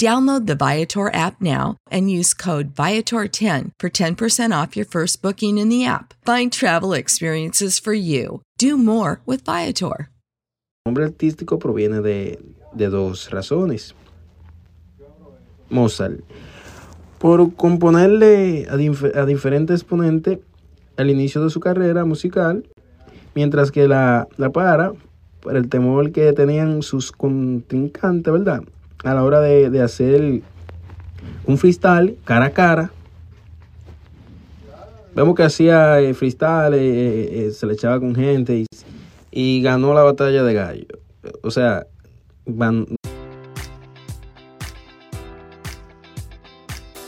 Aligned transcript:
Download 0.00 0.46
the 0.46 0.56
Viator 0.56 1.12
app 1.12 1.42
now 1.42 1.76
and 1.90 2.10
use 2.10 2.32
code 2.32 2.74
Viator10 2.74 3.72
for 3.78 3.90
10% 3.90 4.50
off 4.50 4.74
your 4.74 4.86
first 4.86 5.20
booking 5.20 5.58
in 5.58 5.68
the 5.68 5.84
app. 5.84 6.14
Find 6.24 6.50
travel 6.50 6.94
experiences 6.94 7.78
for 7.78 7.92
you. 7.92 8.40
Do 8.56 8.78
more 8.78 9.20
with 9.26 9.44
Viator. 9.44 10.08
El 10.86 10.92
nombre 10.92 11.04
artístico 11.04 11.58
proviene 11.58 12.00
de, 12.00 12.38
de 12.72 12.88
dos 12.88 13.28
razones. 13.30 13.92
Mozart, 15.68 16.22
por 17.18 17.54
componerle 17.54 18.66
a, 18.70 18.78
dif 18.78 19.04
a 19.04 19.26
diferentes 19.26 19.82
exponentes 19.82 20.38
al 20.96 21.10
inicio 21.10 21.44
de 21.44 21.50
su 21.50 21.60
carrera 21.60 22.06
musical, 22.06 22.66
mientras 23.34 23.70
que 23.70 23.86
la, 23.86 24.28
la 24.38 24.48
para 24.48 24.94
por 25.40 25.56
el 25.56 25.68
temor 25.68 26.10
que 26.10 26.32
tenían 26.32 26.80
sus 26.82 27.12
contrincantes, 27.12 28.32
¿verdad? 28.32 28.62
A 29.04 29.14
la 29.14 29.24
hora 29.24 29.40
de, 29.40 29.70
de 29.70 29.82
hacer 29.82 30.42
un 31.46 31.58
freestyle 31.58 32.16
cara 32.24 32.46
a 32.46 32.50
cara. 32.50 32.92
Vemos 35.14 35.34
que 35.34 35.42
hacía 35.42 36.00
eh, 36.00 36.14
freestyle, 36.14 36.74
eh, 36.74 37.46
eh, 37.46 37.50
se 37.50 37.66
le 37.66 37.72
echaba 37.72 37.98
con 37.98 38.14
gente 38.14 38.58
y, 38.60 38.66
y, 39.30 39.60
ganó 39.60 39.92
la 39.92 40.02
batalla 40.02 40.44
de 40.44 40.54
gallo. 40.54 40.86
O 41.42 41.50
sea, 41.50 41.86
van, 42.46 42.86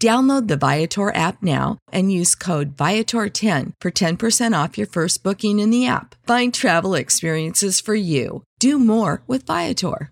Download 0.00 0.46
the 0.46 0.58
Viator 0.58 1.14
app 1.14 1.42
now 1.42 1.78
and 1.90 2.12
use 2.12 2.34
code 2.34 2.76
Viator10 2.76 3.72
for 3.80 3.90
10% 3.90 4.64
off 4.64 4.76
your 4.76 4.86
first 4.86 5.22
booking 5.22 5.58
in 5.58 5.70
the 5.70 5.86
app. 5.86 6.14
Find 6.26 6.52
travel 6.52 6.94
experiences 6.94 7.80
for 7.80 7.94
you. 7.94 8.42
Do 8.58 8.78
more 8.78 9.22
with 9.26 9.46
Viator. 9.46 10.10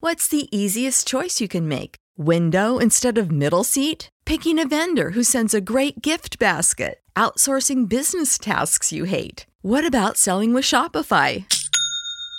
What's 0.00 0.26
the 0.28 0.48
easiest 0.50 1.06
choice 1.06 1.40
you 1.40 1.48
can 1.48 1.68
make? 1.68 1.94
Window 2.18 2.78
instead 2.78 3.16
of 3.16 3.30
middle 3.30 3.64
seat? 3.64 4.08
Picking 4.26 4.58
a 4.58 4.66
vendor 4.66 5.10
who 5.10 5.22
sends 5.22 5.54
a 5.54 5.60
great 5.60 6.02
gift 6.02 6.38
basket? 6.38 7.00
Outsourcing 7.16 7.88
business 7.88 8.36
tasks 8.36 8.92
you 8.92 9.04
hate? 9.04 9.46
What 9.62 9.86
about 9.86 10.18
selling 10.18 10.52
with 10.52 10.64
Shopify? 10.64 11.46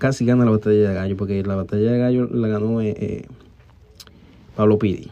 Casi 0.00 0.24
gana 0.24 0.46
la 0.46 0.52
batalla 0.52 0.88
de 0.88 0.94
gallo, 0.94 1.16
porque 1.18 1.42
la 1.42 1.56
batalla 1.56 1.92
de 1.92 1.98
gallo 1.98 2.26
la 2.32 2.48
ganó 2.48 2.80
eh, 2.80 2.96
eh, 2.98 3.26
Pablo 4.56 4.78
Pidi. 4.78 5.10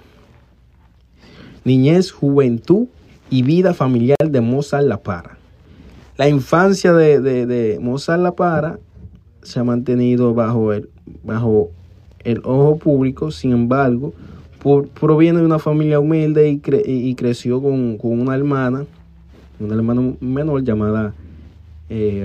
Niñez, 1.63 2.11
juventud 2.11 2.87
y 3.29 3.43
vida 3.43 3.75
familiar 3.75 4.17
de 4.27 4.41
Mozart 4.41 4.87
La 4.87 5.03
Para. 5.03 5.37
La 6.17 6.31
infancia 6.31 6.95
de, 6.95 7.21
de, 7.21 7.45
de 7.45 7.79
Mozart 7.81 8.23
La 8.23 8.33
Para 8.33 8.79
se 9.43 9.61
ha 9.61 9.65
mantenido 9.65 10.33
bajo 10.33 10.73
el, 10.73 10.89
bajo 11.23 11.69
el 12.25 12.41
ojo 12.45 12.79
público, 12.79 13.31
sin 13.31 13.53
embargo, 13.53 14.15
proviene 14.99 15.41
de 15.41 15.45
una 15.45 15.59
familia 15.59 16.01
humilde 16.01 16.49
y, 16.49 16.61
cre, 16.61 16.83
y 16.87 17.15
creció 17.15 17.61
con, 17.61 17.99
con, 17.99 18.19
una 18.19 18.35
hermana, 18.35 18.87
una 19.61 19.75
hermana 19.75 20.15
menor 20.21 20.65
llamada, 20.65 21.13
eh, 21.91 22.25